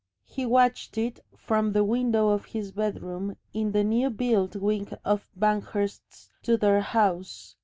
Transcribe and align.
He 0.25 0.47
watched 0.47 0.97
it 0.97 1.19
from 1.37 1.73
the 1.73 1.83
window 1.83 2.29
of 2.29 2.45
his 2.45 2.71
bedroom 2.71 3.35
in 3.53 3.71
the 3.71 3.83
new 3.83 4.09
built 4.09 4.55
wing 4.55 4.91
of 5.05 5.27
Banghurst's 5.37 6.31
Tudor 6.41 6.79
house. 6.79 7.55